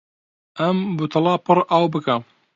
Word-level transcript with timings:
ئەم 0.59 0.77
بوتڵە 0.97 1.33
پڕ 1.45 1.57
ئاو 1.71 1.85
بکە. 1.93 2.15